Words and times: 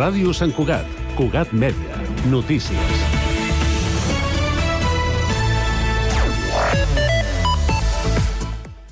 Ràdio 0.00 0.30
Sant 0.32 0.48
Cugat, 0.56 0.86
Cugat 1.12 1.50
Mèdia, 1.52 1.98
notícies. 2.32 3.00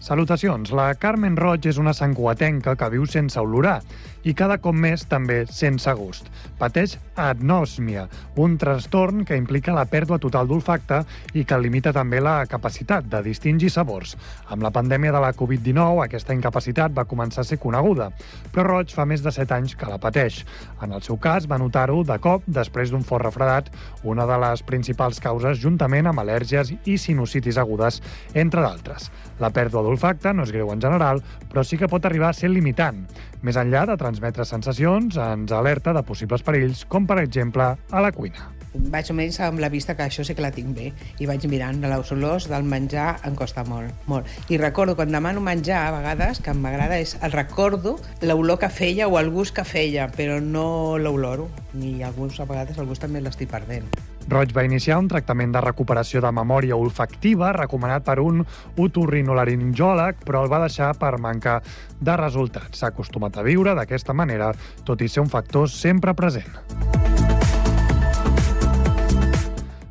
Salutacions. 0.05 0.75
La 0.77 0.91
Carmen 1.01 1.39
Roig 1.41 1.65
és 1.71 1.79
una 1.81 1.95
santcuatenca 1.97 2.75
que 2.77 2.91
viu 2.93 3.09
sense 3.09 3.41
olorar 3.41 3.79
i 4.25 4.35
cada 4.35 4.59
cop 4.63 4.75
més 4.75 5.05
també 5.09 5.45
sense 5.51 5.93
gust. 5.99 6.29
Pateix 6.59 6.97
adnòsmia, 7.19 8.07
un 8.39 8.57
trastorn 8.59 9.25
que 9.27 9.37
implica 9.39 9.75
la 9.77 9.87
pèrdua 9.91 10.19
total 10.23 10.49
d'olfacte 10.49 11.03
i 11.39 11.45
que 11.45 11.59
limita 11.59 11.93
també 11.95 12.21
la 12.23 12.41
capacitat 12.51 13.07
de 13.11 13.23
distingir 13.27 13.71
sabors. 13.71 14.17
Amb 14.49 14.63
la 14.67 14.73
pandèmia 14.75 15.13
de 15.15 15.23
la 15.23 15.33
Covid-19, 15.37 16.03
aquesta 16.05 16.35
incapacitat 16.37 16.95
va 16.95 17.07
començar 17.09 17.43
a 17.45 17.49
ser 17.49 17.61
coneguda, 17.63 18.11
però 18.53 18.67
Roig 18.69 18.95
fa 18.95 19.07
més 19.09 19.23
de 19.25 19.33
7 19.35 19.55
anys 19.57 19.77
que 19.79 19.89
la 19.91 20.01
pateix. 20.03 20.45
En 20.83 20.93
el 20.93 21.03
seu 21.07 21.17
cas, 21.17 21.47
va 21.49 21.61
notar-ho 21.61 22.03
de 22.07 22.19
cop 22.23 22.47
després 22.47 22.93
d'un 22.93 23.07
fort 23.07 23.25
refredat, 23.25 23.71
una 24.03 24.27
de 24.29 24.39
les 24.43 24.63
principals 24.67 25.21
causes 25.23 25.59
juntament 25.63 26.07
amb 26.11 26.23
al·lèrgies 26.23 26.75
i 26.85 26.99
sinusitis 26.99 27.59
agudes, 27.59 28.03
entre 28.35 28.63
d'altres. 28.65 29.11
La 29.39 29.53
pèrdua 29.55 29.85
d'olfacte 29.87 30.33
no 30.35 30.45
és 30.47 30.53
greu 30.55 30.73
en 30.75 30.83
general, 30.83 31.23
però 31.49 31.65
sí 31.65 31.79
que 31.79 31.89
pot 31.91 32.05
arribar 32.05 32.33
a 32.33 32.37
ser 32.37 32.51
limitant. 32.51 33.05
Més 33.43 33.59
enllà 33.61 33.85
de 33.87 33.95
transmetre 34.09 34.47
sensacions, 34.49 35.19
ens 35.21 35.53
alerta 35.53 35.93
de 35.97 36.05
possibles 36.07 36.45
perills, 36.47 36.87
com 36.89 37.07
per 37.09 37.21
exemple 37.25 37.75
a 37.77 38.05
la 38.05 38.15
cuina. 38.17 38.58
Vaig 38.75 39.09
almenys 39.11 39.41
amb 39.41 39.63
la 39.63 39.71
vista 39.73 39.97
que 39.97 40.05
això 40.05 40.25
sí 40.25 40.35
que 40.37 40.45
la 40.45 40.53
tinc 40.53 40.75
bé 40.77 40.91
i 41.19 41.27
vaig 41.29 41.47
mirant 41.49 41.81
les 41.81 42.13
olors 42.13 42.49
del 42.51 42.67
menjar 42.69 43.19
em 43.25 43.37
costa 43.39 43.65
molt, 43.65 43.95
molt. 44.07 44.29
I 44.53 44.59
recordo 44.61 44.97
quan 44.97 45.13
demano 45.13 45.41
menjar 45.41 45.87
a 45.87 45.95
vegades 45.97 46.43
que 46.45 46.53
m'agrada 46.55 46.99
és 47.01 47.17
el 47.23 47.33
recordo 47.33 47.97
l'olor 48.21 48.59
que 48.59 48.69
feia 48.69 49.09
o 49.09 49.19
el 49.19 49.31
gust 49.31 49.57
que 49.57 49.65
feia, 49.65 50.11
però 50.13 50.39
no 50.41 50.99
l'oloro, 50.99 51.49
ni 51.73 52.03
alguns 52.03 52.41
a 52.41 52.47
vegades 52.49 52.79
el 52.79 52.87
gust 52.87 53.03
també 53.07 53.25
l'estic 53.25 53.51
perdent. 53.51 53.89
Roig 54.29 54.53
va 54.53 54.67
iniciar 54.67 54.99
un 55.01 55.09
tractament 55.09 55.55
de 55.55 55.61
recuperació 55.65 56.21
de 56.21 56.33
memòria 56.37 56.77
olfactiva 56.77 57.55
recomanat 57.57 58.05
per 58.05 58.19
un 58.21 58.43
otorrinolaringòleg, 58.77 60.21
però 60.27 60.45
el 60.45 60.53
va 60.53 60.61
deixar 60.67 60.93
per 61.01 61.15
mancar 61.17 61.63
de 61.99 62.17
resultats. 62.21 62.77
S'ha 62.77 62.93
acostumat 62.93 63.41
a 63.41 63.47
viure 63.47 63.73
d'aquesta 63.79 64.13
manera, 64.13 64.53
tot 64.85 65.01
i 65.01 65.09
ser 65.09 65.25
un 65.25 65.33
factor 65.33 65.73
sempre 65.73 66.13
present. 66.13 67.18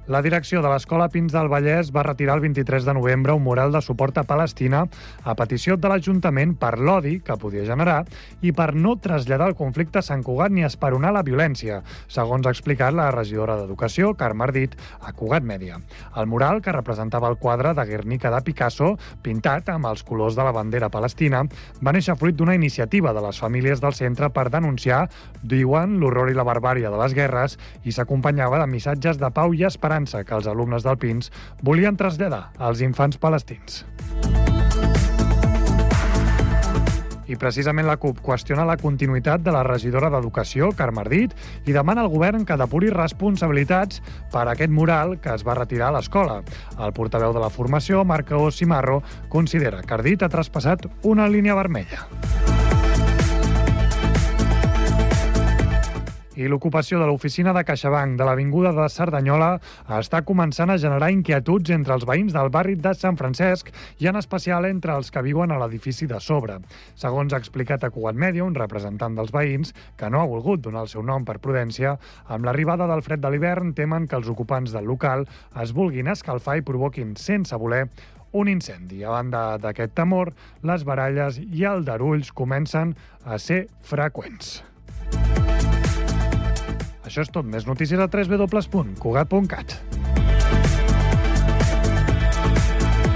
La 0.08 0.22
direcció 0.23 0.61
de 0.63 0.69
l'Escola 0.72 1.09
Pins 1.11 1.33
del 1.36 1.50
Vallès 1.52 1.89
va 1.91 2.05
retirar 2.05 2.38
el 2.38 2.41
23 2.45 2.86
de 2.88 2.94
novembre 2.95 3.33
un 3.36 3.41
mural 3.44 3.73
de 3.75 3.81
suport 3.83 4.16
a 4.16 4.23
Palestina 4.23 4.86
a 5.27 5.33
petició 5.36 5.75
de 5.75 5.89
l'Ajuntament 5.91 6.53
per 6.55 6.77
l'odi 6.80 7.17
que 7.19 7.36
podia 7.36 7.66
generar 7.67 7.97
i 8.39 8.53
per 8.55 8.69
no 8.72 8.94
traslladar 9.03 9.50
el 9.52 9.58
conflicte 9.59 10.00
a 10.00 10.05
Sant 10.08 10.23
Cugat 10.23 10.53
ni 10.55 10.63
esperonar 10.63 11.11
la 11.11 11.25
violència, 11.28 11.81
segons 12.08 12.47
ha 12.47 12.53
explicat 12.55 12.95
la 12.95 13.09
regidora 13.11 13.58
d'Educació, 13.59 14.13
Carme 14.16 14.45
Ardit, 14.47 14.78
a 15.03 15.11
Cugat 15.11 15.44
Mèdia. 15.44 15.81
El 16.16 16.31
mural, 16.31 16.61
que 16.63 16.72
representava 16.72 17.28
el 17.28 17.35
quadre 17.35 17.75
de 17.75 17.85
Guernica 17.91 18.31
de 18.31 18.39
Picasso, 18.47 18.94
pintat 19.28 19.67
amb 19.75 19.91
els 19.91 20.05
colors 20.08 20.39
de 20.39 20.47
la 20.47 20.55
bandera 20.55 20.88
palestina, 20.88 21.44
va 21.83 21.91
néixer 21.91 22.16
fruit 22.16 22.39
d'una 22.39 22.55
iniciativa 22.55 23.11
de 23.11 23.25
les 23.28 23.44
famílies 23.44 23.83
del 23.83 24.00
centre 24.00 24.31
per 24.31 24.47
denunciar, 24.55 25.03
diuen, 25.44 26.00
l'horror 26.00 26.31
i 26.31 26.39
la 26.39 26.47
barbària 26.47 26.95
de 26.95 27.03
les 27.03 27.19
guerres 27.19 27.59
i 27.83 27.91
s'acompanyava 27.91 28.63
de 28.63 28.72
missatges 28.72 29.19
de 29.19 29.35
pau 29.35 29.52
i 29.52 29.67
esperança 29.67 29.97
esperança 29.98 30.23
que 30.23 30.36
els 30.36 30.48
alumnes 30.48 30.84
del 30.84 30.98
Pins 30.98 31.31
volien 31.64 31.98
traslladar 31.98 32.52
als 32.58 32.81
infants 32.81 33.17
palestins. 33.17 33.86
I 37.28 37.36
precisament 37.36 37.84
la 37.84 37.98
CUP 38.00 38.22
qüestiona 38.23 38.64
la 38.64 38.78
continuïtat 38.80 39.42
de 39.44 39.52
la 39.52 39.64
regidora 39.68 40.08
d'Educació, 40.09 40.70
Carme 40.72 41.02
Ardit, 41.03 41.34
i 41.68 41.73
demana 41.75 42.06
al 42.06 42.12
govern 42.14 42.45
que 42.48 42.56
depuri 42.56 42.88
responsabilitats 42.94 44.00
per 44.31 44.45
aquest 44.48 44.72
mural 44.72 45.18
que 45.20 45.34
es 45.36 45.44
va 45.44 45.58
retirar 45.59 45.90
a 45.90 45.98
l'escola. 45.98 46.40
El 46.80 46.94
portaveu 46.96 47.36
de 47.36 47.44
la 47.44 47.52
formació, 47.52 48.06
Marco 48.06 48.47
Simarro, 48.50 49.02
considera 49.28 49.84
que 49.84 49.97
Ardit 50.00 50.24
ha 50.24 50.31
traspassat 50.31 50.88
una 51.03 51.28
línia 51.28 51.57
vermella. 51.59 52.07
I 56.38 56.46
l'ocupació 56.46 57.00
de 57.02 57.08
l'oficina 57.09 57.52
de 57.56 57.64
CaixaBank 57.66 58.18
de 58.20 58.25
l'Avinguda 58.28 58.70
de 58.75 58.86
Cerdanyola 58.94 59.50
està 59.98 60.22
començant 60.28 60.70
a 60.70 60.78
generar 60.78 61.09
inquietuds 61.14 61.74
entre 61.74 61.96
els 61.98 62.06
veïns 62.06 62.36
del 62.36 62.52
barri 62.53 62.75
de 62.78 62.94
Sant 62.94 63.18
Francesc 63.18 63.72
i 64.03 64.09
en 64.12 64.20
especial 64.22 64.68
entre 64.70 64.94
els 64.94 65.09
que 65.12 65.24
viuen 65.25 65.52
a 65.52 65.58
l'edifici 65.58 66.06
de 66.06 66.20
sobre. 66.22 66.59
Segons 66.96 67.34
ha 67.34 67.42
explicat 67.42 67.84
a 67.84 67.90
Cugat 67.90 68.16
Media, 68.16 68.46
un 68.46 68.53
representant 68.56 69.18
dels 69.18 69.34
veïns, 69.34 69.74
que 69.98 70.12
no 70.14 70.22
ha 70.22 70.30
volgut 70.30 70.62
donar 70.62 70.86
el 70.86 70.92
seu 70.94 71.02
nom 71.02 71.25
per 71.25 71.40
prudència, 71.42 71.96
amb 72.30 72.46
l'arribada 72.46 72.86
del 72.92 73.02
fred 73.02 73.24
de 73.24 73.34
l'hivern 73.34 73.74
temen 73.74 74.06
que 74.06 74.19
els 74.19 74.30
ocupants 74.30 74.75
del 74.75 74.86
local 74.86 75.25
es 75.62 75.74
vulguin 75.74 76.14
escalfar 76.14 76.59
i 76.59 76.66
provoquin 76.69 77.18
sense 77.18 77.58
voler 77.58 77.88
un 78.38 78.48
incendi. 78.52 79.02
A 79.04 79.16
banda 79.16 79.44
d'aquest 79.58 79.98
temor, 79.98 80.36
les 80.62 80.86
baralles 80.86 81.42
i 81.42 81.66
aldarulls 81.66 82.34
comencen 82.36 82.94
a 83.25 83.42
ser 83.42 83.66
freqüents. 83.81 84.59
Això 87.07 87.23
és 87.23 87.31
tot. 87.31 87.47
Més 87.47 87.66
notícies 87.68 88.00
a 88.03 88.09
www.cugat.cat. 88.12 89.78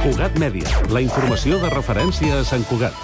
Cugat 0.01 0.37
Mèdia, 0.41 0.69
la 0.89 1.01
informació 1.03 1.59
de 1.61 1.69
referència 1.69 2.39
a 2.39 2.45
Sant 2.47 2.63
Cugat. 2.71 2.95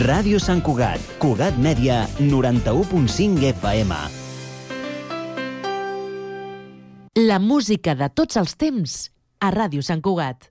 Ràdio 0.00 0.38
Sant 0.42 0.60
Cugat, 0.64 1.00
Cugat 1.22 1.56
Mèdia, 1.60 2.02
91.5 2.20 3.48
FM. 3.54 3.96
La 7.20 7.40
música 7.42 7.96
de 7.98 8.08
tots 8.12 8.38
els 8.40 8.56
temps 8.56 9.02
a 9.40 9.50
Ràdio 9.54 9.84
Sant 9.84 10.00
Cugat. 10.04 10.50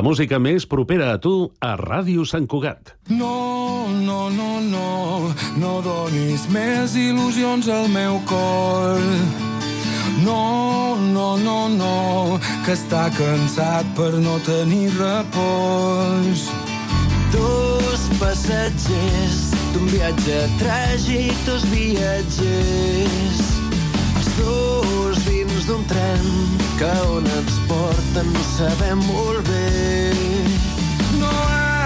La 0.00 0.04
música 0.06 0.38
més 0.40 0.64
propera 0.64 1.10
a 1.12 1.18
tu 1.20 1.30
a 1.60 1.74
Ràdio 1.76 2.22
Sant 2.24 2.46
Cugat. 2.48 2.94
No, 3.12 3.84
no, 3.92 4.30
no, 4.32 4.46
no, 4.64 4.84
no 5.60 5.72
donis 5.84 6.46
més 6.54 6.94
il·lusions 6.96 7.68
al 7.68 7.84
meu 7.92 8.16
cor. 8.30 8.96
No, 10.24 10.96
no, 11.12 11.26
no, 11.44 11.58
no, 11.74 12.40
que 12.64 12.78
està 12.78 13.10
cansat 13.18 13.92
per 14.00 14.08
no 14.24 14.40
tenir 14.48 14.88
repòs. 14.96 16.48
Dos 17.36 18.08
passatgers 18.16 19.40
d'un 19.74 19.84
viatge 19.92 20.42
tràgic, 20.64 21.36
dos 21.44 21.68
viatgers, 21.76 23.48
els 24.16 24.36
dos 24.40 24.79
dins 25.60 25.66
d'un 25.66 25.84
tren 25.84 26.24
que 26.78 26.90
on 27.12 27.26
ens 27.26 27.56
porten 27.68 28.28
sabem 28.56 28.98
molt 29.04 29.48
bé. 29.48 30.12
No 31.20 31.32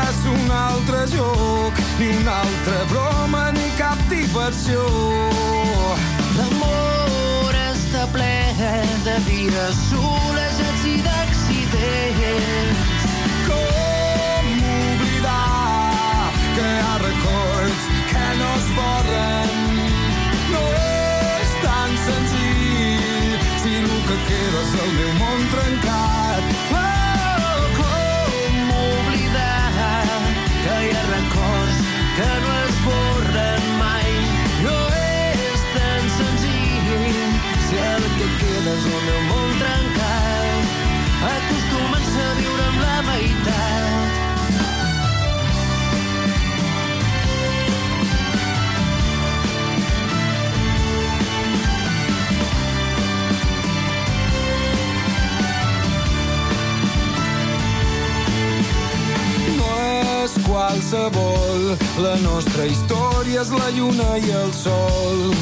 és 0.07 0.19
un 0.31 0.51
altre 0.51 1.07
joc, 1.11 1.81
ni 1.99 2.09
una 2.21 2.37
altra 2.45 2.85
broma, 2.93 3.51
ni 3.53 3.67
cap 3.79 3.99
diversió. 4.11 4.85
L'amor 6.37 7.59
està 7.73 8.07
ple 8.13 8.35
de 9.07 9.19
dies 9.27 9.83
qualsevol. 60.95 61.77
La 61.99 62.15
nostra 62.23 62.67
història 62.67 63.43
és 63.43 63.51
la 63.51 63.71
lluna 63.75 64.17
i 64.19 64.31
el 64.31 64.53
sol. 64.53 65.35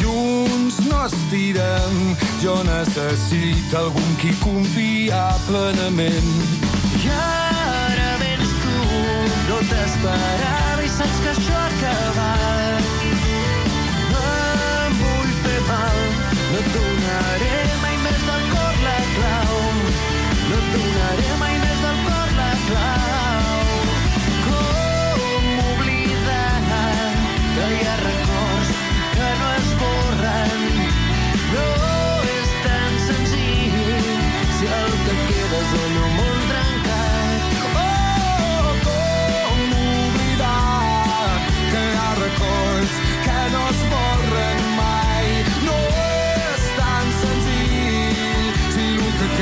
Junts 0.00 0.78
no 0.86 1.04
estirem, 1.06 1.98
jo 2.42 2.56
necessito 2.64 3.78
algun 3.84 4.16
qui 4.22 4.32
confia 4.44 5.26
plenament. 5.48 6.32
I 7.02 7.12
ara 7.16 8.16
vens 8.22 8.56
tu, 8.62 9.04
no 9.50 9.60
t'esperaràs. 9.66 10.59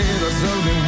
care, 0.03 0.19
there's 0.19 0.45
only 0.45 0.88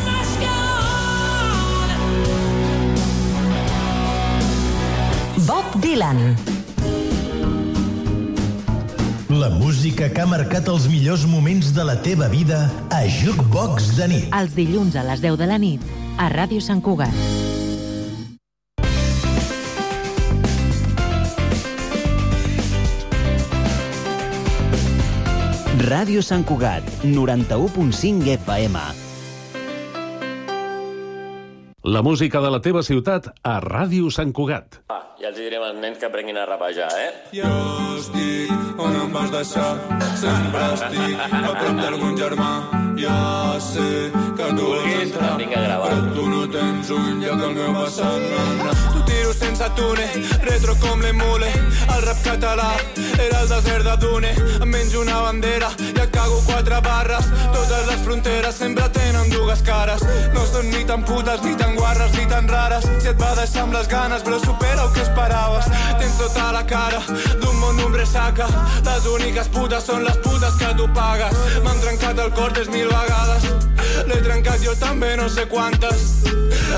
Dylan. 5.81 6.35
La 9.29 9.49
música 9.49 10.09
que 10.13 10.21
ha 10.21 10.27
marcat 10.29 10.67
els 10.69 10.85
millors 10.91 11.25
moments 11.25 11.71
de 11.73 11.85
la 11.87 11.95
teva 12.05 12.27
vida 12.29 12.63
a 12.93 13.01
Jukebox 13.09 13.95
de 13.97 14.07
nit. 14.11 14.27
Els 14.37 14.53
dilluns 14.53 14.95
a 14.95 15.05
les 15.07 15.23
10 15.23 15.39
de 15.41 15.49
la 15.49 15.57
nit 15.61 15.85
a 16.21 16.29
Ràdio 16.29 16.61
Sant 16.61 16.83
Cugat. 16.85 17.15
Ràdio 25.81 26.21
Sant 26.21 26.45
Cugat, 26.45 26.85
91.5 27.03 28.37
FM. 28.37 29.10
La 31.83 32.03
música 32.03 32.39
de 32.41 32.49
la 32.53 32.59
teva 32.61 32.83
ciutat 32.85 33.31
a 33.41 33.55
Ràdio 33.63 34.11
Sant 34.13 34.29
Cugat. 34.37 34.75
Va, 34.91 34.99
ja 35.17 35.31
els 35.31 35.37
direm 35.41 35.63
als 35.65 35.79
nens 35.81 35.97
que 35.97 36.05
aprenguin 36.05 36.37
a 36.37 36.43
rapejar, 36.45 36.91
eh? 36.93 37.07
Jo 37.33 37.49
estic 37.95 38.77
on 38.77 38.99
em 38.99 39.09
vas 39.15 39.31
deixar, 39.33 39.71
sempre 40.21 40.61
estic 40.75 41.23
a 41.25 41.55
prop 41.57 41.79
d'algun 41.81 42.13
germà. 42.19 42.51
Ja 43.01 43.57
sé 43.57 43.87
que 44.13 44.51
tu 44.59 44.67
vols 44.67 44.93
entrar, 44.99 45.33
però 45.41 45.97
tu 46.13 46.27
no 46.29 46.45
tens 46.53 46.93
un 46.93 47.25
lloc 47.25 47.45
al 47.49 47.57
meu 47.57 47.73
passat. 47.79 48.29
No, 48.29 48.45
no. 48.61 48.77
Tu 48.93 49.03
tiro 49.09 49.30
sense 49.61 49.73
tune, 49.75 50.25
retro 50.41 50.75
com 50.79 50.99
l'emule. 51.01 51.49
El 51.93 52.01
rap 52.01 52.17
català 52.23 52.71
era 53.19 53.41
el 53.41 53.49
desert 53.49 53.83
de 53.83 53.95
Dune. 53.97 54.31
Em 54.61 54.69
menjo 54.69 55.01
una 55.01 55.19
bandera 55.21 55.69
i 55.77 55.91
et 55.91 56.11
cago 56.11 56.41
quatre 56.45 56.79
barres. 56.81 57.27
Totes 57.53 57.85
les 57.89 58.01
fronteres 58.05 58.55
sempre 58.55 58.87
tenen 58.89 59.29
dues 59.29 59.61
cares. 59.61 60.01
No 60.33 60.45
són 60.49 60.69
ni 60.71 60.83
tan 60.85 61.03
putes, 61.05 61.43
ni 61.43 61.55
tan 61.55 61.75
guarres, 61.75 62.13
ni 62.17 62.25
tan 62.25 62.47
rares. 62.49 62.87
Si 62.99 63.11
et 63.11 63.21
va 63.21 63.33
deixar 63.37 63.67
amb 63.67 63.77
les 63.77 63.87
ganes, 63.87 64.23
però 64.23 64.39
supera 64.39 64.87
el 64.87 64.93
que 64.95 65.05
esperaves. 65.05 65.69
Tens 65.99 66.17
tota 66.17 66.51
la 66.57 66.65
cara 66.65 67.01
d'un 67.11 67.59
món 67.59 67.77
d'un 67.77 67.93
ressaca. 67.93 68.49
Les 68.87 69.05
úniques 69.13 69.51
putes 69.53 69.85
són 69.85 70.05
les 70.07 70.17
putes 70.25 70.57
que 70.57 70.73
tu 70.79 70.89
pagues. 70.95 71.37
M'han 71.61 71.85
trencat 71.85 72.25
el 72.25 72.33
cor 72.33 72.57
des 72.57 72.69
mil 72.73 72.89
vegades. 72.89 73.49
L'he 74.07 74.21
trencat 74.25 74.61
jo 74.65 74.73
també 74.79 75.15
no 75.17 75.29
sé 75.29 75.45
quantes. 75.51 76.09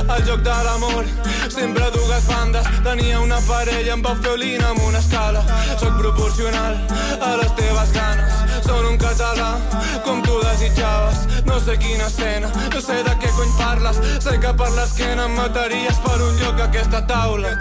El 0.04 0.24
joc 0.26 0.42
de 0.44 0.56
l'amor, 0.66 1.06
sempre 1.54 1.90
dues 1.94 2.28
bandes. 2.28 2.73
Tenia 2.84 3.20
una 3.20 3.40
parella, 3.48 3.96
fer 4.22 4.32
olina 4.32 4.70
amb 4.70 4.82
una 4.88 5.00
escala. 5.00 5.44
Soc 5.80 5.98
proporcional 6.00 6.80
a 7.22 7.36
les 7.38 7.54
teves 7.60 7.92
ganes. 7.94 8.34
Són 8.66 8.86
un 8.86 8.98
català, 8.98 9.52
com 10.06 10.22
tu 10.24 10.40
desitjaves. 10.42 11.28
No 11.46 11.60
sé 11.60 11.78
quina 11.78 12.08
escena, 12.08 12.50
no 12.74 12.82
sé 12.82 13.02
de 13.04 13.14
què 13.22 13.30
cony 13.38 13.52
parles. 13.60 14.00
Sé 14.24 14.38
que 14.40 14.54
per 14.58 14.70
l'esquena 14.74 15.28
em 15.28 15.36
mataries 15.38 16.00
per 16.06 16.16
un 16.18 16.40
lloc 16.42 16.60
a 16.60 16.68
aquesta 16.70 17.04
taula. 17.08 17.52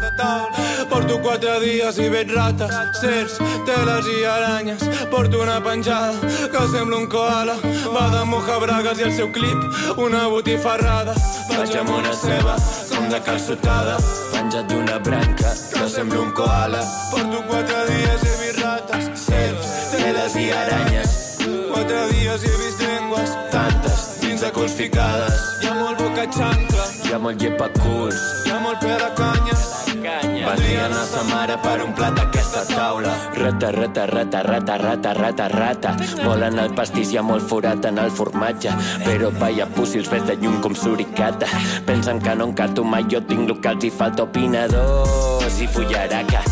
Porto 0.90 1.18
quatre 1.24 1.58
dies 1.60 1.98
i 1.98 2.08
veig 2.12 2.32
rates, 2.34 2.74
cercs, 3.00 3.38
teles 3.68 4.08
i 4.14 4.24
aranyes. 4.24 4.84
Porto 5.10 5.42
una 5.42 5.60
penjada 5.64 6.14
que 6.52 6.66
sembla 6.72 7.02
un 7.02 7.06
koala. 7.06 7.58
Va 7.94 8.08
de 8.16 8.24
moja 8.24 8.58
bragues 8.62 9.00
i 9.00 9.08
el 9.10 9.16
seu 9.16 9.32
clip, 9.32 9.96
una 9.96 10.26
botifarrada. 10.28 11.16
Vaig 11.52 11.78
amb 11.80 11.96
una 11.98 12.14
ceba, 12.16 12.56
com 12.92 13.08
de 13.10 13.20
calçotada, 13.26 13.98
penjat 14.42 14.66
d'una 14.68 14.98
branca, 14.98 15.50
que 15.72 15.88
sembla 15.88 16.20
un 16.20 16.32
koala. 16.32 16.82
Porto 17.10 17.42
quatre 17.48 17.82
dies 17.90 18.22
i 18.22 18.30
he 18.30 18.38
vist 18.40 18.62
rates, 18.62 19.10
serps, 19.26 19.68
Teles 19.92 20.34
i 20.36 20.48
aranyes, 20.50 21.12
Quatre 21.42 22.00
dies 22.10 22.46
i 22.46 22.50
he 22.50 22.56
vist 22.64 22.82
llengües, 22.82 23.36
tantes, 23.54 24.02
dins 24.24 24.42
de 24.42 24.50
culs 24.56 24.74
ficades. 24.80 25.46
hi 25.62 25.70
ha 25.70 25.74
molt 25.78 26.02
boca 26.02 26.26
xancla, 26.38 26.88
Hi 27.04 27.14
ha 27.14 27.22
molt 27.22 27.40
llepaculs, 27.42 28.18
hi 28.46 28.50
ha 28.50 28.60
molt 28.66 28.80
pera 28.80 29.14
canyes. 29.14 29.81
Vendrien 30.02 30.92
a 30.92 31.04
sa 31.06 31.22
mare 31.22 31.54
per 31.62 31.78
un 31.84 31.92
plat 31.94 32.16
d'aquesta 32.16 32.64
taula. 32.66 33.12
Rata, 33.38 33.70
rata, 33.70 34.06
rata, 34.10 34.40
rata, 34.42 34.76
rata, 34.82 35.12
rata, 35.14 35.46
rata. 35.48 35.92
Volen 36.24 36.58
el 36.58 36.74
pastís, 36.74 37.12
hi 37.12 37.20
ha 37.20 37.22
molt 37.22 37.46
forat 37.46 37.86
en 37.86 38.00
el 38.02 38.10
formatge. 38.10 38.74
Però 39.04 39.30
vaya 39.38 39.68
pussy, 39.76 40.00
els 40.02 40.10
veig 40.10 40.26
de 40.26 40.34
llum 40.42 40.58
com 40.64 40.74
suricata. 40.74 41.46
Pensen 41.86 42.18
que 42.22 42.34
no 42.34 42.50
encarto 42.50 42.82
mai, 42.82 43.06
jo 43.06 43.22
tinc 43.28 43.46
el 43.48 43.60
que 43.62 43.76
els 43.76 43.86
hi 43.86 43.92
falta 43.94 44.26
opinadors 44.26 45.60
i 45.62 45.70
fullaraca. 45.70 46.42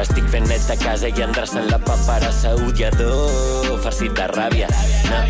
Estic 0.00 0.28
fent 0.32 0.48
net 0.48 0.68
a 0.72 0.76
casa 0.80 1.08
i 1.08 1.24
endreçant 1.24 1.68
la 1.72 1.80
paperassa 1.80 2.54
odiador, 2.60 3.80
farcit 3.80 4.12
de 4.16 4.28
ràbia. 4.36 4.68
No, 5.08 5.24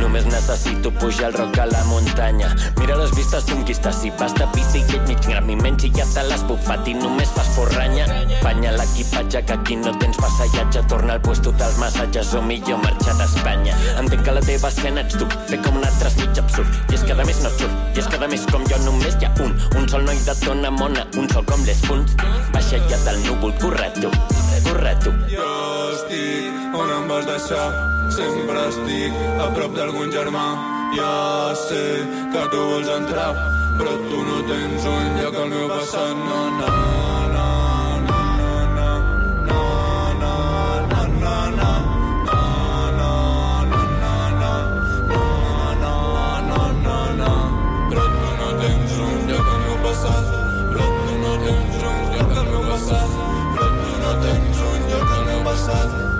només 0.00 0.24
necessito 0.26 0.90
pujar 0.98 1.28
el 1.28 1.34
roc 1.36 1.58
a 1.58 1.66
la 1.70 1.82
muntanya. 1.84 2.50
Mira 2.78 2.96
les 2.96 3.12
vistes 3.16 3.44
d'un 3.46 3.62
qui 3.64 3.74
està 3.76 3.92
si 3.94 4.10
pasta 4.18 4.48
pista 4.54 4.80
i 4.80 4.84
et 4.96 5.08
mig 5.08 5.20
gram 5.26 5.50
i 5.52 5.56
menys 5.60 5.84
i 5.86 5.92
ja 5.94 6.06
te 6.14 6.24
l'has 6.26 6.42
bufat 6.48 6.88
i 6.88 6.94
només 6.96 7.30
fas 7.36 7.50
forranya. 7.54 8.06
Banya 8.42 8.72
l'equipatge 8.78 9.44
que 9.46 9.56
aquí 9.56 9.76
no 9.76 9.92
tens 10.00 10.16
passallatge, 10.20 10.82
torna 10.88 11.14
al 11.18 11.22
puesto 11.22 11.52
dels 11.52 11.78
massatges 11.82 12.32
o 12.34 12.42
millor 12.42 12.80
marxar 12.84 13.16
d'Espanya. 13.20 13.76
Entenc 14.00 14.24
que 14.24 14.36
la 14.36 14.44
teva 14.46 14.72
escena 14.72 15.04
ets 15.04 15.20
tu, 15.20 15.28
fer 15.50 15.60
com 15.64 15.76
un 15.76 15.86
altre 15.86 16.08
és 16.08 16.18
mig 16.22 16.42
absurd. 16.42 16.80
I 16.90 16.98
és 16.98 17.06
que 17.06 17.12
a 17.12 17.28
més 17.28 17.42
no 17.44 17.52
surt, 17.58 17.78
i 17.94 18.02
és 18.02 18.10
que 18.10 18.20
a 18.24 18.30
més 18.32 18.48
com 18.50 18.66
jo 18.70 18.80
només 18.86 19.20
hi 19.20 19.28
ha 19.28 19.32
un, 19.44 19.54
un 19.76 19.88
sol 19.92 20.04
noi 20.08 20.20
de 20.26 20.36
tona 20.44 20.72
mona, 20.74 21.06
un 21.20 21.28
sol 21.32 21.46
com 21.48 21.64
les 21.68 21.84
punts. 21.86 22.16
Baixa 22.54 22.80
ja 22.88 23.00
del 23.04 23.22
núvol, 23.26 23.54
corre 23.60 23.92
tu, 24.00 24.12
corre 24.66 24.96
tu. 25.04 25.14
Jo 25.30 25.50
estic 25.94 26.76
on 26.76 26.92
em 26.96 27.08
vas 27.10 27.26
deixar, 27.28 27.66
Sempre 28.10 28.66
estic 28.68 29.18
a 29.38 29.48
prop 29.54 29.74
d'algun 29.76 30.10
germà. 30.14 30.46
Ja 30.96 31.54
sé 31.66 31.84
que 32.32 32.46
tu 32.52 32.62
vols 32.72 32.90
entrar, 32.98 33.30
però 33.78 33.94
tu 34.10 34.24
no 34.26 34.40
tens 34.50 34.88
un 34.94 35.20
lloc 35.20 35.42
al 35.44 35.52
meu 35.54 35.68
passat, 35.76 36.16
no, 36.26 36.40
no. 36.58 36.70
passat, 55.50 55.90
però. 55.90 56.19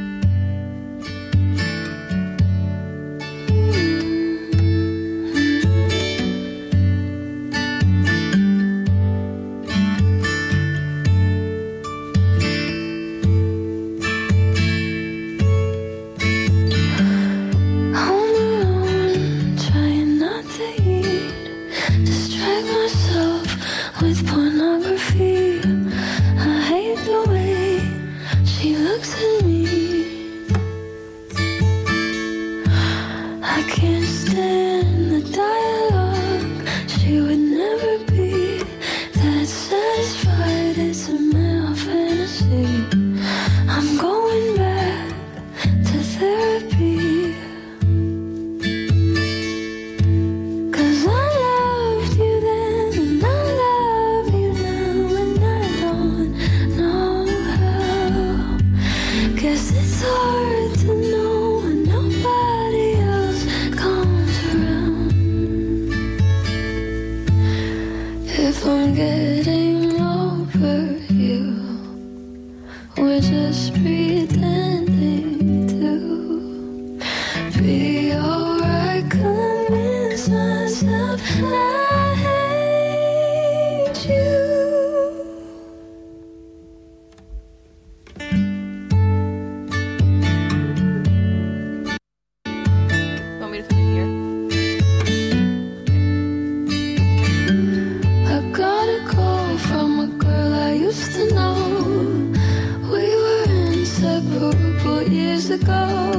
go. 105.71 106.10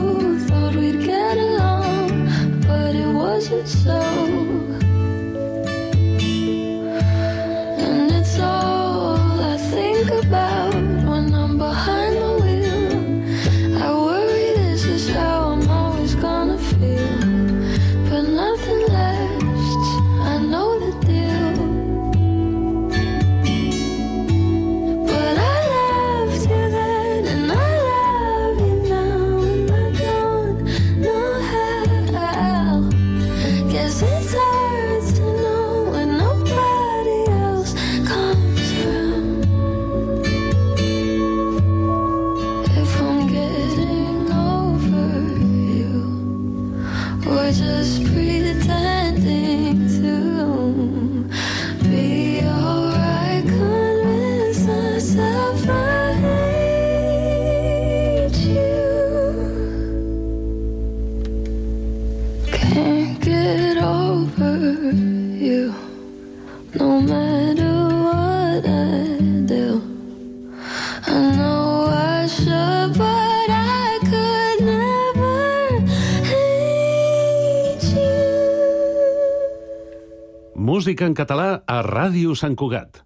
Ràdio 82.12 82.34
Sant 82.36 82.52
Cugat. 82.60 82.98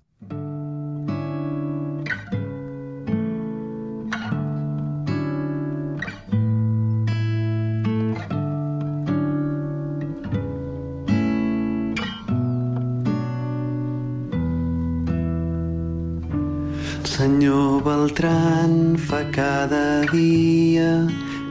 Senyor 17.06 17.86
Beltran 17.86 18.98
fa 19.06 19.22
cada 19.30 20.02
dia 20.10 20.90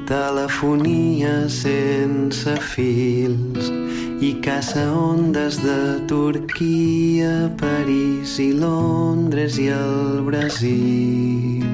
telefonia 0.06 1.50
sense 1.50 2.54
fils 2.62 3.72
i 4.22 4.34
caça 4.42 4.84
ondes 4.94 5.58
de 5.58 6.00
Turquia, 6.08 7.50
París 7.58 8.38
i 8.40 8.52
Londres 8.54 9.58
i 9.58 9.68
el 9.74 10.22
Brasil. 10.28 11.66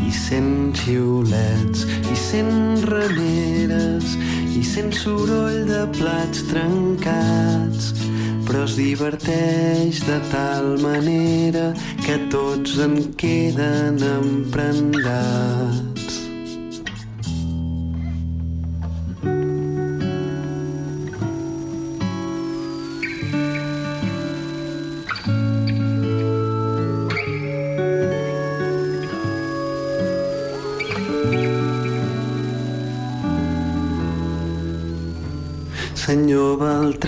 I 0.00 0.10
sent 0.12 0.72
xiulets, 0.80 1.84
i 1.84 2.16
sent 2.16 2.80
rameres, 2.88 4.16
i 4.56 4.64
sent 4.64 4.92
soroll 4.96 5.68
de 5.68 5.84
plats 6.00 6.42
trencats, 6.48 7.92
però 8.48 8.64
es 8.64 8.78
diverteix 8.80 10.00
de 10.08 10.18
tal 10.32 10.74
manera 10.80 11.74
que 12.06 12.16
tots 12.32 12.80
en 12.80 12.98
queden 13.20 14.00
emprendats. 14.16 15.97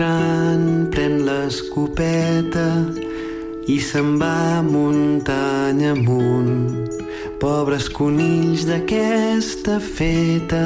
Beltran 0.00 0.86
pren 0.88 1.18
l'escopeta 1.26 2.68
i 3.68 3.74
se'n 3.84 4.14
va 4.16 4.62
muntanya 4.64 5.90
amunt. 5.92 6.88
Pobres 7.42 7.90
conills 7.92 8.64
d'aquesta 8.64 9.76
feta, 9.76 10.62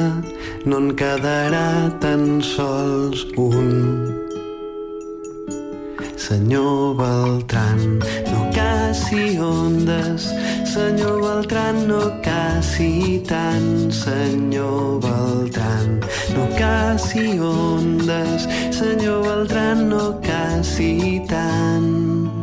no 0.63 0.79
en 0.79 0.87
quedarà 0.95 1.91
tan 1.99 2.39
sols 2.39 3.25
un. 3.35 4.07
Senyor 6.15 6.95
Beltran, 7.01 7.99
no 8.31 8.47
caci 8.55 9.35
ondes, 9.35 10.31
senyor 10.75 11.21
Beltran, 11.23 11.87
no 11.87 12.01
caci 12.21 13.23
tant, 13.23 13.91
senyor 13.91 14.99
Beltran, 14.99 16.03
no 16.35 16.43
caci 16.59 17.39
ondes, 17.39 18.43
senyor 18.75 19.23
Beltran, 19.23 19.89
no 19.89 20.19
caci 20.19 21.23
tant. 21.31 22.34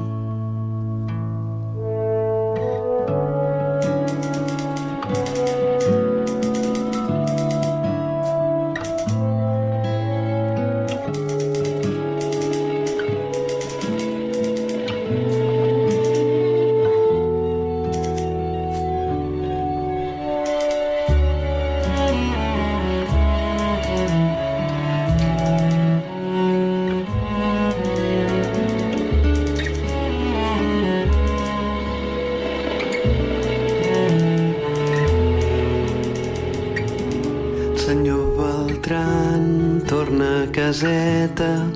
Caseta, 40.73 41.67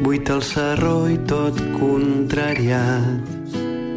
buita 0.00 0.38
el 0.38 0.42
sarró 0.42 1.04
i 1.12 1.18
tot 1.28 1.58
contrariat, 1.76 3.34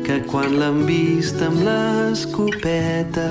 que 0.04 0.18
quan 0.28 0.58
l'han 0.60 0.82
vist 0.84 1.40
amb 1.48 1.64
l'escopeta, 1.64 3.30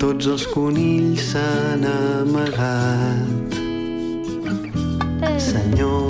tots 0.00 0.30
els 0.32 0.46
conills 0.54 1.26
s'han 1.34 1.84
amagat. 1.92 3.58
Senyor 5.50 6.09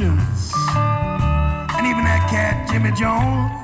And 0.00 1.86
even 1.86 2.02
that 2.02 2.26
cat 2.28 2.68
Jimmy 2.68 2.90
Jones. 2.92 3.63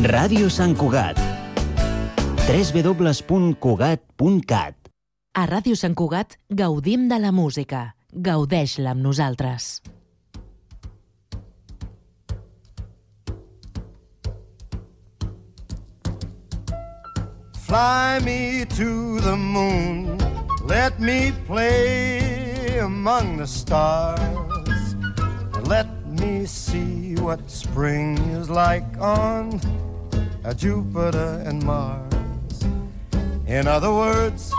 Ràdio 0.00 0.48
Sant 0.48 0.72
Cugat. 0.80 1.18
www.cugat.cat 2.48 4.88
A 5.36 5.42
Ràdio 5.44 5.76
Sant 5.76 5.92
Cugat 5.92 6.40
gaudim 6.48 7.04
de 7.10 7.18
la 7.20 7.28
música. 7.36 7.92
Gaudeix-la 8.08 8.96
amb 8.96 9.04
nosaltres. 9.04 9.84
Fly 17.68 18.24
me 18.24 18.64
to 18.72 19.20
the 19.20 19.36
moon 19.36 20.16
Let 20.66 20.98
me 20.98 21.30
play 21.46 22.78
among 22.78 23.36
the 23.36 23.46
stars 23.46 24.96
Let 25.68 25.88
me 26.08 26.46
see 26.46 27.16
what 27.16 27.50
spring 27.50 28.16
is 28.32 28.48
like 28.48 28.98
on 28.98 29.60
Jupiter 30.56 31.42
and 31.46 31.62
Mars. 31.62 32.64
In 33.46 33.66
other 33.66 33.92
words, 33.92 34.52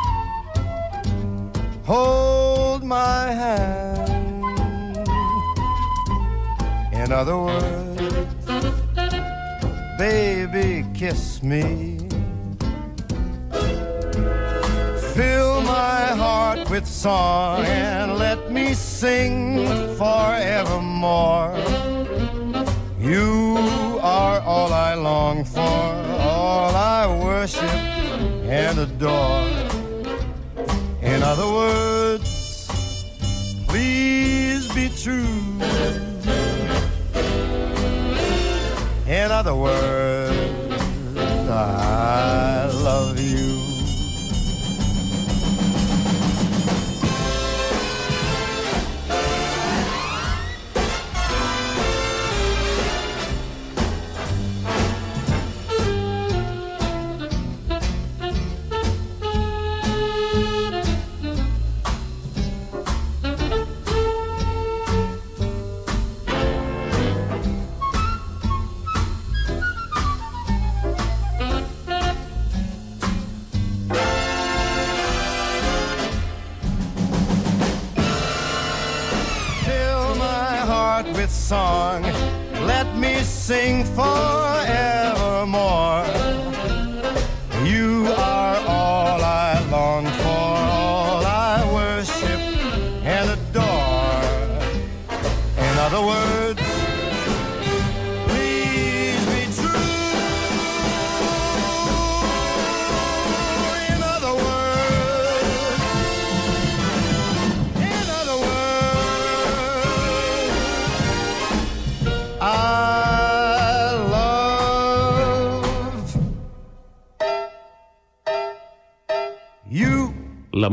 hold 1.84 2.84
my 2.84 3.32
hand. 3.32 5.08
In 6.94 7.12
other 7.12 7.38
words, 7.38 8.46
baby, 9.98 10.86
kiss 10.94 11.42
me. 11.44 11.98
Fill 15.16 15.62
my 15.62 16.06
heart 16.16 16.70
with 16.70 16.86
song 16.88 17.66
and 17.66 18.18
let 18.18 18.52
me 18.52 18.74
sing 18.74 19.66
forevermore. 19.98 21.58
You 23.00 23.81
are 24.02 24.42
all 24.42 24.74
I 24.74 24.96
long 24.96 25.46
for, 25.46 25.60
all 25.60 26.76
I 26.76 27.06
worship 27.24 27.64
and 28.50 28.80
adore. 28.80 29.48
In 31.02 31.22
other 31.22 31.46
words, 31.46 32.68
please 33.68 34.68
be 34.74 34.90
true. 34.90 35.62
In 39.08 39.32
other 39.32 39.56
words, 39.56 40.80
I 41.50 42.71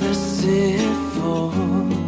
The 0.00 0.14
see. 0.14 1.99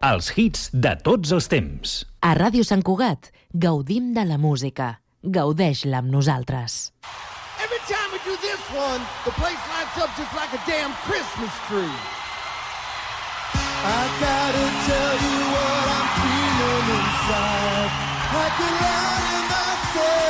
Els 0.00 0.30
hits 0.32 0.70
de 0.72 0.94
tots 1.04 1.28
els 1.36 1.44
temps. 1.52 1.90
A 2.24 2.30
Ràdio 2.32 2.64
Sant 2.64 2.80
Cugat 2.80 3.26
gaudim 3.52 4.14
de 4.16 4.22
la 4.24 4.38
música. 4.40 4.86
Gaudeix-la 5.20 5.98
amb 6.00 6.08
nosaltres. 6.08 6.76
Every 7.60 7.80
time 7.84 8.08
we 8.08 8.20
do 8.24 8.32
this 8.40 8.62
one, 8.72 9.04
the 9.28 9.34
place 9.36 9.60
lights 9.68 10.00
up 10.00 10.08
just 10.16 10.32
like 10.32 10.56
a 10.56 10.62
damn 10.64 10.96
Christmas 11.04 11.52
tree. 11.68 12.00
I 13.84 14.00
gotta 14.24 14.66
tell 14.88 15.16
you 15.20 15.36
what 15.52 15.84
I'm 15.92 16.08
feeling 16.16 16.86
inside. 16.96 17.92
I 18.40 18.48
could 18.56 18.76
lie 18.80 19.20
to 19.20 19.40
myself, 19.52 20.29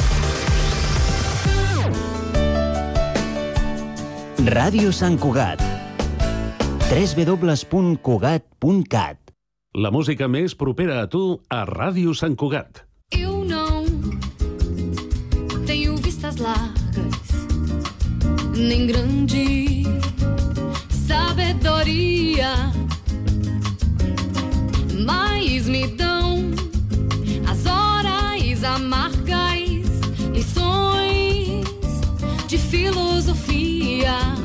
Ràdio 4.41 4.89
Sant 4.89 5.21
Cugat. 5.21 5.61
www.cugat.cat 6.89 9.17
La 9.77 9.93
música 9.93 10.25
més 10.27 10.55
propera 10.57 11.03
a 11.03 11.07
tu 11.07 11.37
a 11.47 11.61
Ràdio 11.69 12.15
Sant 12.17 12.33
Cugat. 12.35 12.81
Eu 13.13 13.45
não 13.45 13.85
tenho 15.67 15.95
vistas 15.97 16.37
largas, 16.37 17.45
nem 18.57 18.87
grande 18.87 19.83
sabedoria, 20.89 22.55
mas 25.05 25.67
me 25.67 25.85
dão 25.87 26.49
as 27.47 27.63
horas 27.67 28.63
amargas, 28.63 29.20
ciudad. 34.11 34.40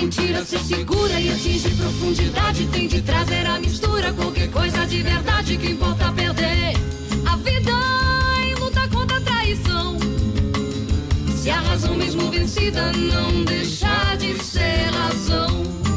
Mentira 0.00 0.44
ser 0.44 0.60
segura 0.60 1.20
e 1.20 1.28
atingir 1.30 1.74
profundidade, 1.74 2.66
tem 2.68 2.86
de 2.86 3.02
trazer 3.02 3.46
a 3.46 3.58
mistura. 3.58 4.12
Qualquer 4.12 4.48
coisa 4.50 4.86
de 4.86 5.02
verdade 5.02 5.56
que 5.56 5.70
importa 5.72 6.12
perder. 6.12 6.74
A 7.26 7.36
vida 7.36 7.72
em 8.44 8.54
luta 8.54 8.88
contra 8.88 9.16
a 9.16 9.20
traição. 9.20 9.98
Se 11.36 11.50
a 11.50 11.60
razão 11.60 11.96
mesmo 11.96 12.30
vencida 12.30 12.92
não 12.92 13.44
deixar 13.44 14.16
de 14.16 14.34
ser 14.42 14.88
razão. 14.92 15.87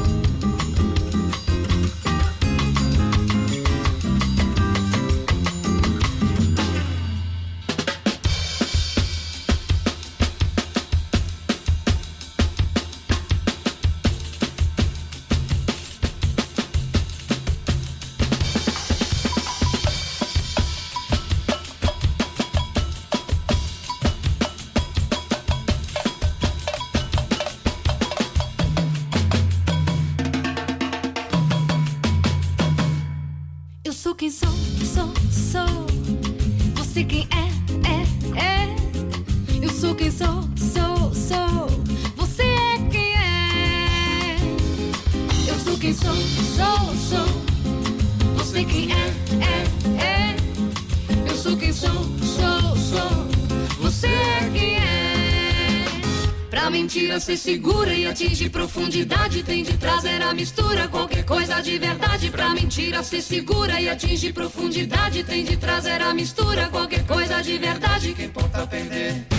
Ser 57.32 57.38
segura 57.38 57.94
e 57.94 58.08
atingir 58.08 58.50
profundidade, 58.50 59.44
tem 59.44 59.64
de 59.64 59.78
trazer 59.78 60.22
a 60.22 60.34
mistura. 60.34 60.88
Qualquer 60.88 61.24
coisa 61.24 61.62
de 61.62 61.78
verdade. 61.78 62.30
Pra 62.30 62.50
mentira 62.50 63.04
ser 63.04 63.22
segura 63.22 63.80
e 63.80 63.90
atingir 63.90 64.34
profundidade, 64.34 65.24
tem 65.24 65.44
de 65.44 65.56
trazer 65.56 66.02
a 66.02 66.14
mistura. 66.14 66.68
Qualquer 66.70 67.06
coisa 67.06 67.42
de 67.42 67.58
verdade 67.58 68.14
que 68.14 68.24
importa 68.24 68.68
perder. 68.68 69.31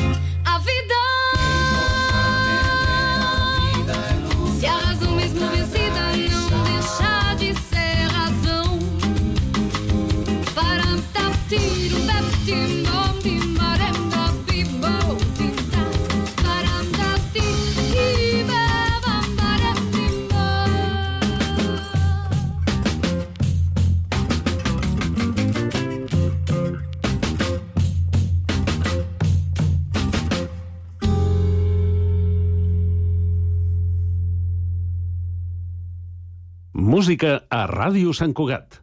Música 37.02 37.30
a 37.50 37.64
Ràdio 37.66 38.12
Sant 38.14 38.30
Cugat. 38.30 38.81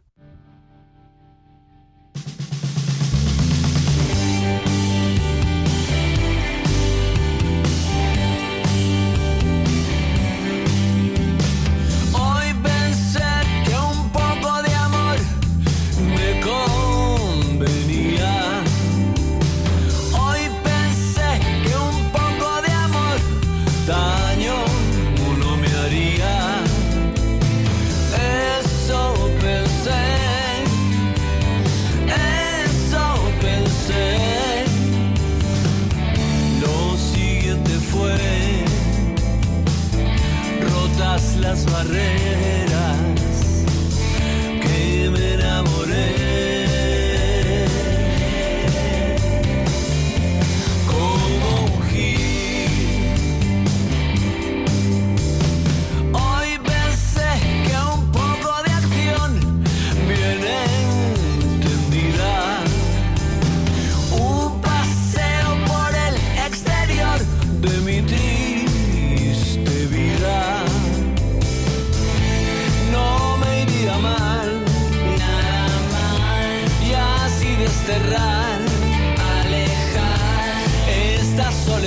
amarré 41.80 42.19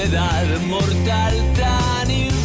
soledad 0.04 0.60
mortal 0.68 1.34
tan 1.56 2.12
infinita. 2.12 2.42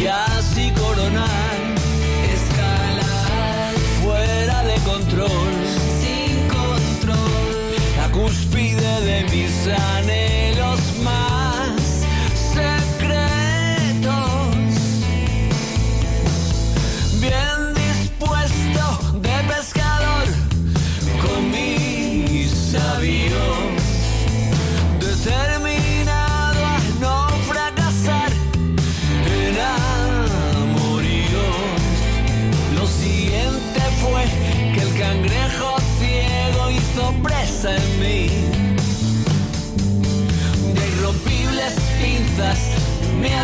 Y 0.00 0.06
así 0.06 0.70
coronar 0.72 1.58
escalar 2.34 3.74
fuera 4.02 4.62
de 4.64 4.74
control. 4.80 5.52
Sin 6.00 6.48
control. 6.48 7.74
La 7.96 8.10
cúspide 8.12 9.00
de 9.00 9.24
mis 9.30 9.66
anhelos. 9.68 10.29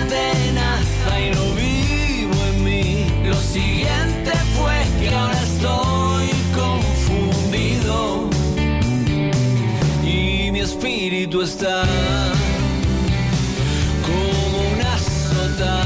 tenaza 0.09 1.21
y 1.21 1.35
lo 1.35 1.55
vivo 1.55 2.35
en 2.51 2.65
mí. 2.65 3.07
Lo 3.25 3.37
siguiente 3.37 4.33
fue 4.57 4.77
que 5.01 5.15
ahora 5.15 5.41
estoy 5.43 6.29
confundido 6.55 8.29
y 10.05 10.51
mi 10.53 10.61
espíritu 10.61 11.43
está 11.43 11.83
como 14.07 14.75
una 14.75 14.99
sota. 14.99 15.86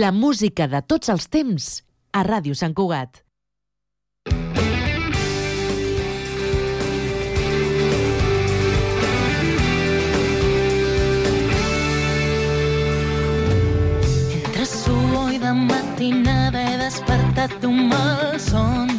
La 0.00 0.12
música 0.16 0.64
de 0.72 0.78
tots 0.90 1.10
els 1.12 1.26
temps 1.28 1.64
a 2.16 2.20
Ràdio 2.24 2.54
Sant 2.56 2.72
Cugat. 2.78 3.18
Entre 14.38 14.68
suor 14.70 15.34
i 15.34 15.40
de 15.42 15.52
matinada 15.58 16.62
he 16.70 16.78
despertat 16.84 17.58
d'un 17.60 17.82
mal 17.90 18.38
son. 18.46 18.94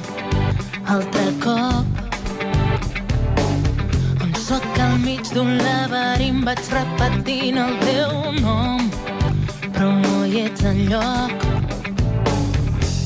Altre 0.98 1.26
cop. 1.48 2.06
On 4.28 4.38
sóc 4.44 4.70
al 4.86 5.00
mig 5.08 5.34
d'un 5.34 5.56
laberint 5.64 6.46
vaig 6.52 6.72
repetint 6.78 7.64
el 7.66 7.76
teu 7.88 8.14
nom. 8.44 8.81
Ets 10.62 10.70
enlloc. 10.70 11.46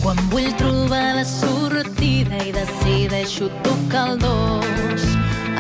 Quan 0.03 0.17
vull 0.31 0.49
trobar 0.59 1.15
la 1.15 1.23
sortida 1.23 2.41
i 2.43 2.51
decideixo 2.51 3.47
tocar 3.63 4.03
el 4.09 4.19
dos, 4.19 5.05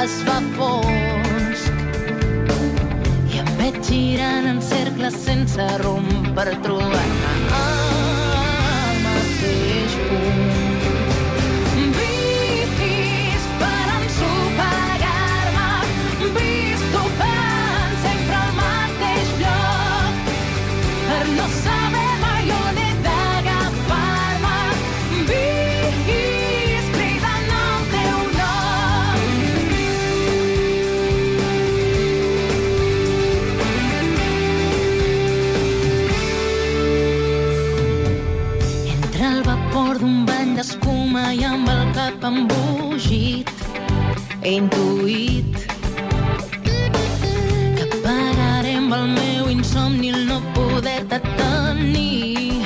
es 0.03 0.17
fa 0.27 0.41
fosc. 0.57 1.87
I 3.31 3.39
em 3.45 3.55
veig 3.61 3.79
girant 3.87 4.51
en 4.51 4.61
cercles 4.73 5.23
sense 5.23 5.71
rumb 5.85 6.31
per 6.35 6.51
trobar-me 6.67 7.33
al 7.63 7.84
he 44.45 44.51
intuït 44.59 45.55
que 47.77 47.85
pagaré 48.03 48.75
amb 48.77 48.93
el 48.93 49.07
meu 49.15 49.47
insomni 49.49 50.11
el 50.13 50.27
no 50.29 50.37
poder-te 50.53 51.17
tenir. 51.39 52.61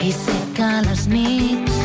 I 0.00 0.12
sé 0.16 0.38
que 0.56 0.64
a 0.64 0.80
les 0.86 1.04
nits 1.12 1.76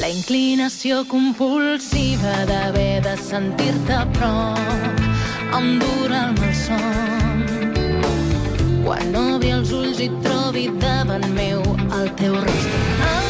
la 0.00 0.08
inclinació 0.08 1.02
compulsiva 1.12 2.38
d'haver 2.48 3.02
de 3.04 3.14
sentir-te 3.20 4.00
a 4.00 4.06
prop 4.16 5.04
em 5.60 5.70
dura 5.84 6.24
el 6.30 6.34
malson. 6.40 7.44
Quan 8.86 9.20
obri 9.26 9.52
els 9.60 9.76
ulls 9.82 10.00
i 10.00 10.10
trobi 10.24 10.68
davant 10.80 11.28
meu 11.36 11.60
el 12.00 12.12
teu 12.22 12.40
rostre. 12.40 13.25